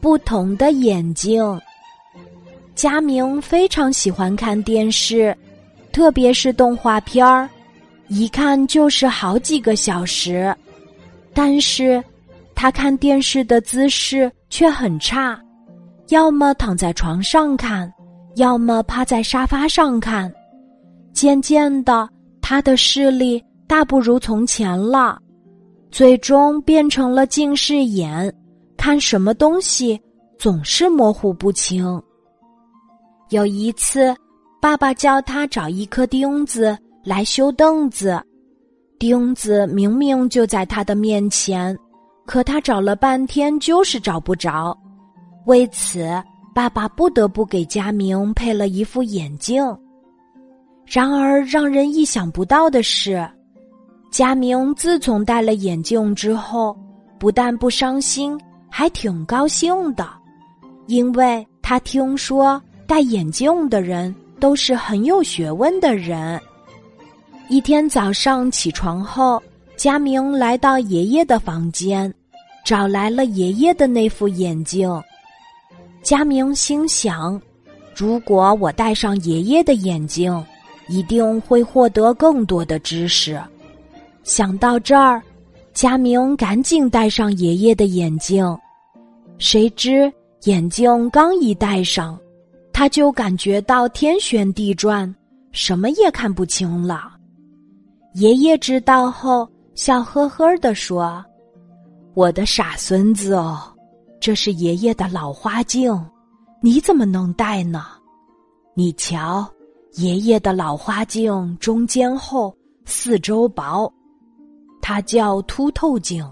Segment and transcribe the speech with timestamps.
[0.00, 1.60] 不同的眼睛。
[2.74, 5.36] 佳明非常喜欢看电视，
[5.92, 7.48] 特别是动画片儿，
[8.08, 10.54] 一看就是好几个小时。
[11.32, 12.02] 但是，
[12.54, 15.40] 他看电视的姿势却很差，
[16.08, 17.92] 要么躺在床上看，
[18.36, 20.32] 要么趴在沙发上看。
[21.12, 22.08] 渐渐的，
[22.40, 25.18] 他的视力大不如从前了，
[25.90, 28.32] 最终变成了近视眼，
[28.84, 29.98] 看什么东西
[30.38, 31.98] 总是模糊不清。
[33.30, 34.14] 有一次，
[34.60, 38.22] 爸爸叫他找一颗钉子来修凳子。
[38.98, 41.74] 钉子明明就在他的面前，
[42.26, 44.78] 可他找了半天就是找不着。
[45.46, 46.06] 为此，
[46.54, 49.64] 爸爸不得不给佳明配了一副眼镜。
[50.84, 53.26] 然而，让人意想不到的是，
[54.10, 56.76] 佳明自从戴了眼镜之后，
[57.18, 58.38] 不但不伤心，
[58.76, 60.04] 还挺高兴的，
[60.88, 66.40] 因为他听说戴眼镜的人都是很有学问的人。
[67.48, 69.40] 一天早上起床后，
[69.76, 72.12] 佳明来到爷爷的房间，
[72.64, 74.90] 找来了爷爷的那副眼镜。
[76.02, 77.40] 佳明心想：
[77.94, 80.44] 如果我戴上爷爷的眼镜，
[80.88, 83.40] 一定会获得更多的知识。
[84.24, 85.22] 想到这儿，
[85.72, 88.44] 佳明赶紧戴上爷爷的眼镜。
[89.38, 90.12] 谁知
[90.44, 92.18] 眼镜刚一戴上，
[92.72, 95.12] 他就感觉到天旋地转，
[95.52, 97.12] 什么也看不清了。
[98.14, 101.24] 爷爷知道后，笑呵呵地说
[102.14, 103.60] ：“我的傻孙子哦，
[104.20, 105.92] 这是爷爷的老花镜，
[106.60, 107.84] 你怎么能戴呢？
[108.74, 109.46] 你瞧，
[109.94, 112.54] 爷爷的老花镜中间厚，
[112.84, 113.92] 四周薄，
[114.80, 116.24] 它叫凸透镜；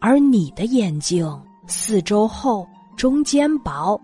[0.00, 1.26] 而你的眼镜
[1.66, 4.00] 四周厚，中间薄，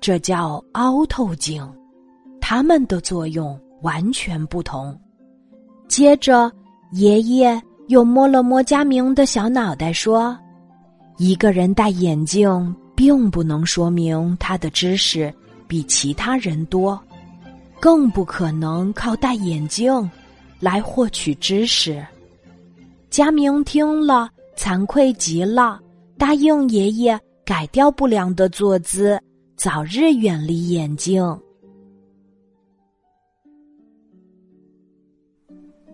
[0.00, 1.66] 这叫凹透镜。
[2.40, 4.98] 它们的作用完全不同。”
[5.88, 6.50] 接着，
[6.92, 10.38] 爷爷又摸了摸佳明的小脑袋，说
[11.18, 15.32] ：“一个人戴眼镜，并不能说明他的知识
[15.66, 16.98] 比其他人多，
[17.80, 20.10] 更不可能靠戴眼镜
[20.60, 22.02] 来获取知识。”
[23.10, 25.78] 佳明听了，惭愧极了，
[26.22, 29.20] 答应爷爷改掉不良的坐姿，
[29.56, 31.20] 早日远离眼睛。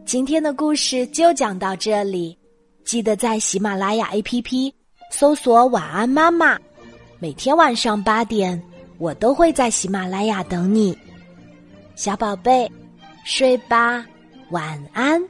[0.04, 2.36] 今天的故事就讲到这里，
[2.84, 4.70] 记得在喜马拉雅 APP
[5.10, 6.58] 搜索“晚安妈妈”，
[7.18, 8.62] 每天晚上八点，
[8.98, 10.94] 我都会在喜马拉雅等你，
[11.96, 12.70] 小宝贝，
[13.24, 14.04] 睡吧，
[14.50, 15.26] 晚安。